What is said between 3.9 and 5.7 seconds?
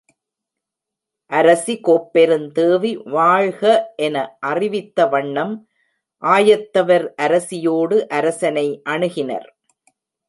என அறிவித்த வண்ணம்